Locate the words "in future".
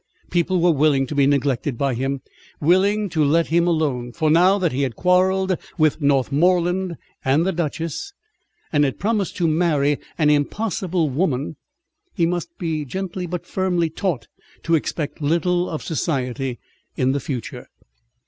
16.95-17.67